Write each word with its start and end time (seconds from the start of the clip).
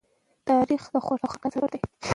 تاریخ 0.47 0.83
د 0.93 0.95
خوښۍ 1.05 1.21
او 1.23 1.31
خپګان 1.33 1.51
سره 1.55 1.63
ګډ 1.71 1.71
دی. 1.73 1.79